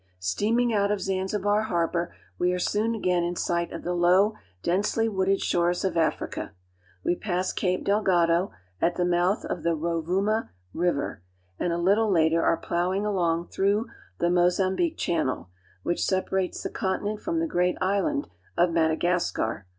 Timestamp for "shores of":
5.41-5.95